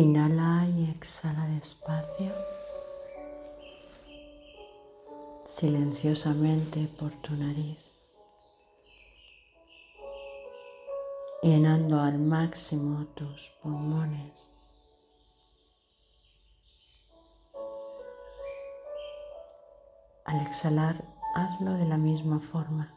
Inhala 0.00 0.64
y 0.76 0.88
exhala 0.90 1.44
despacio, 1.46 2.30
silenciosamente 5.44 6.86
por 6.86 7.10
tu 7.20 7.34
nariz, 7.34 7.96
llenando 11.42 11.98
al 11.98 12.16
máximo 12.20 13.06
tus 13.16 13.50
pulmones. 13.60 14.52
Al 20.26 20.46
exhalar, 20.46 21.04
hazlo 21.34 21.72
de 21.72 21.86
la 21.86 21.96
misma 21.96 22.38
forma, 22.38 22.94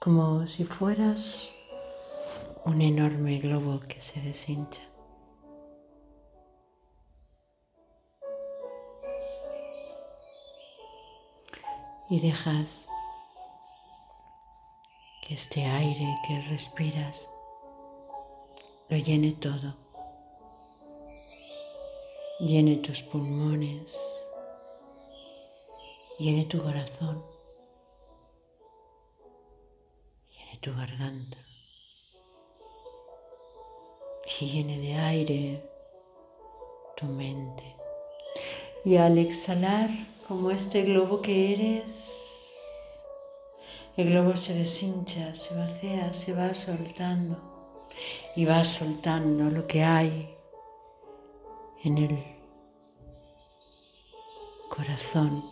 como 0.00 0.46
si 0.46 0.64
fueras 0.64 1.50
un 2.64 2.80
enorme 2.80 3.40
globo 3.40 3.80
que 3.86 4.00
se 4.00 4.22
deshincha. 4.22 4.80
Y 12.08 12.20
dejas 12.20 12.86
que 15.22 15.34
este 15.34 15.64
aire 15.64 16.14
que 16.26 16.40
respiras 16.42 17.28
lo 18.88 18.96
llene 18.96 19.32
todo, 19.32 19.74
llene 22.38 22.76
tus 22.76 23.02
pulmones, 23.02 23.92
llene 26.20 26.44
tu 26.44 26.62
corazón, 26.62 27.24
llene 30.30 30.58
tu 30.60 30.72
garganta 30.76 31.38
y 34.40 34.46
llene 34.52 34.78
de 34.78 34.94
aire 34.94 35.70
tu 36.96 37.06
mente. 37.06 37.85
Y 38.86 38.98
al 38.98 39.18
exhalar, 39.18 39.90
como 40.28 40.52
este 40.52 40.82
globo 40.84 41.20
que 41.20 41.52
eres, 41.52 42.54
el 43.96 44.10
globo 44.10 44.36
se 44.36 44.54
deshincha, 44.54 45.34
se 45.34 45.56
vacía, 45.56 46.12
se 46.12 46.32
va 46.32 46.54
soltando 46.54 47.36
y 48.36 48.44
va 48.44 48.62
soltando 48.62 49.50
lo 49.50 49.66
que 49.66 49.82
hay 49.82 50.32
en 51.82 51.98
el 51.98 52.24
corazón 54.68 55.44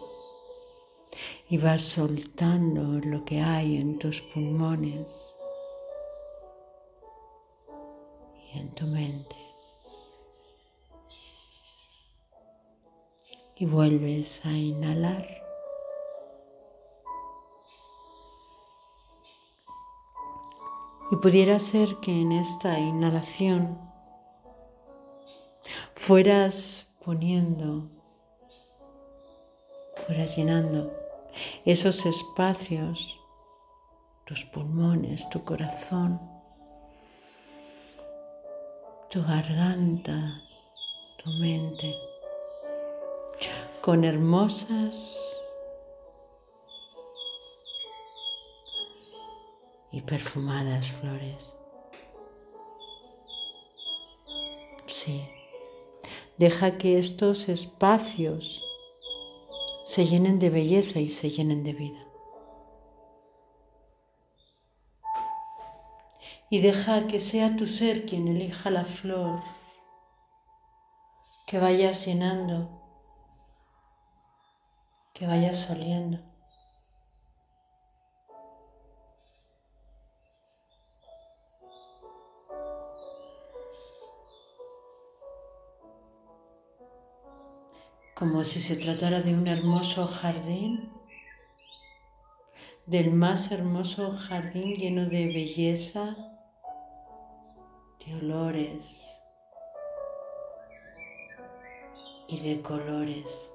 y 1.48 1.58
vas 1.58 1.82
soltando 1.82 3.00
lo 3.04 3.24
que 3.24 3.41
hay 3.41 3.78
en 3.78 3.98
tus 3.98 4.20
pulmones 4.20 5.34
y 8.52 8.60
en 8.60 8.69
tu 8.76 8.86
mente. 8.86 9.44
Y 13.56 13.66
vuelves 13.66 14.44
a 14.44 14.50
inhalar. 14.50 15.44
Y 21.10 21.16
pudiera 21.16 21.58
ser 21.58 21.97
que 22.00 22.10
en 22.10 22.32
esta 22.32 22.78
inhalación 22.78 23.78
fueras 25.94 26.88
poniendo, 27.05 27.88
fueras 30.06 30.36
llenando 30.36 30.92
esos 31.64 32.05
espacios, 32.06 33.20
tus 34.25 34.44
pulmones, 34.47 35.28
tu 35.28 35.44
corazón, 35.44 36.20
tu 39.10 39.22
garganta, 39.22 40.41
tu 41.22 41.30
mente, 41.41 41.94
con 43.84 44.03
hermosas 44.05 45.15
y 49.93 50.00
perfumadas 50.00 50.91
flores. 50.91 51.55
Sí, 54.87 55.28
deja 56.39 56.78
que 56.78 56.99
estos 56.99 57.50
espacios 57.50 58.65
se 59.87 60.06
llenen 60.06 60.39
de 60.39 60.49
belleza 60.49 60.99
y 61.01 61.11
se 61.11 61.28
llenen 61.28 61.62
de 61.62 61.75
vida. 61.75 62.06
Y 66.49 66.62
deja 66.62 67.06
que 67.06 67.21
sea 67.21 67.55
tu 67.55 67.66
ser 67.66 68.06
quien 68.06 68.28
elija 68.28 68.71
la 68.71 68.87
flor, 68.87 69.43
que 71.47 71.59
vayas 71.59 72.06
llenando, 72.06 72.84
que 75.14 75.26
vayas 75.26 75.70
oliendo. 75.70 76.19
como 88.14 88.44
si 88.44 88.60
se 88.62 88.76
tratara 88.76 89.20
de 89.20 89.34
un 89.34 89.47
hermoso 89.48 90.06
jardín, 90.06 90.88
del 92.86 93.10
más 93.10 93.50
hermoso 93.50 94.12
jardín 94.12 94.76
lleno 94.76 95.06
de 95.06 95.26
belleza, 95.26 96.16
de 98.06 98.14
olores 98.14 99.20
y 102.28 102.41
de 102.41 102.62
colores. 102.62 103.53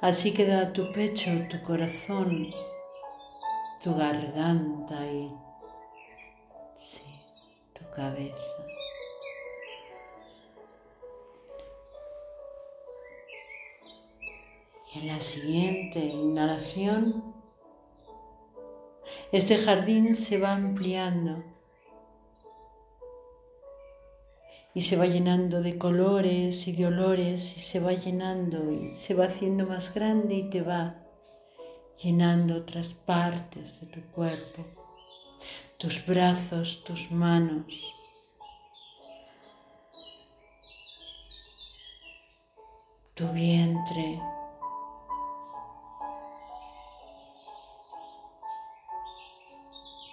Así 0.00 0.32
queda 0.32 0.72
tu 0.72 0.92
pecho, 0.92 1.30
tu 1.48 1.62
corazón, 1.62 2.52
tu 3.82 3.94
garganta 3.94 5.06
y 5.06 5.32
sí, 6.74 7.04
tu 7.72 7.88
cabeza. 7.90 8.42
En 14.94 15.08
la 15.08 15.20
siguiente 15.20 15.98
inhalación, 15.98 17.34
este 19.32 19.58
jardín 19.58 20.14
se 20.14 20.38
va 20.38 20.52
ampliando 20.52 21.53
y 24.74 24.80
se 24.80 24.96
va 24.96 25.06
llenando 25.06 25.62
de 25.62 25.78
colores 25.78 26.66
y 26.66 26.72
de 26.72 26.86
olores 26.86 27.56
y 27.56 27.60
se 27.60 27.78
va 27.78 27.92
llenando 27.92 28.72
y 28.72 28.94
se 28.96 29.14
va 29.14 29.26
haciendo 29.26 29.66
más 29.66 29.94
grande 29.94 30.34
y 30.34 30.50
te 30.50 30.62
va 30.62 30.96
llenando 32.02 32.56
otras 32.56 32.88
partes 32.88 33.80
de 33.80 33.86
tu 33.86 34.02
cuerpo, 34.10 34.64
tus 35.78 36.04
brazos, 36.04 36.82
tus 36.84 37.10
manos. 37.10 38.00
Tu 43.14 43.28
vientre, 43.28 44.20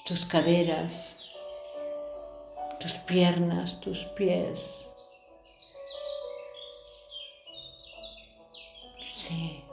tus 0.05 0.23
caderas, 0.27 1.20
tus 2.81 2.93
piernas, 2.93 3.79
tus 3.79 4.05
pies. 4.05 4.87
Sí, 8.99 9.63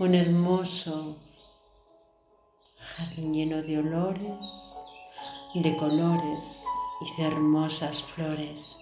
un 0.00 0.14
hermoso 0.16 1.16
jardín 2.76 3.34
lleno 3.34 3.62
de 3.62 3.78
olores, 3.78 4.40
de 5.54 5.76
colores 5.76 6.64
y 7.02 7.22
de 7.22 7.28
hermosas 7.28 8.02
flores. 8.02 8.76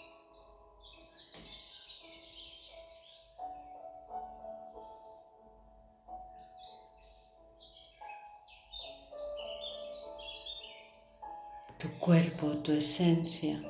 Tu 11.86 11.98
cuerpo, 11.98 12.46
tu 12.64 12.72
esencia, 12.72 13.62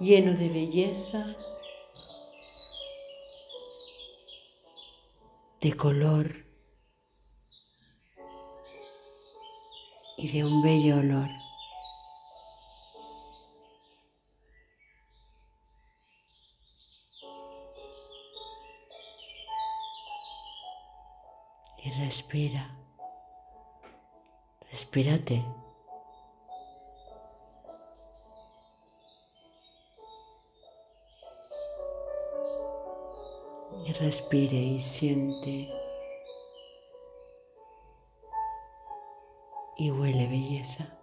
lleno 0.00 0.32
de 0.34 0.48
belleza, 0.48 1.34
de 5.60 5.76
color 5.76 6.44
y 10.18 10.28
de 10.28 10.44
un 10.44 10.62
bello 10.62 10.98
olor. 10.98 11.28
Y 21.82 21.90
respira, 21.92 22.76
respírate. 24.70 25.42
y 33.88 33.92
respire 33.94 34.58
y 34.58 34.80
siente 34.80 35.72
y 39.78 39.90
huele 39.90 40.26
belleza. 40.28 40.94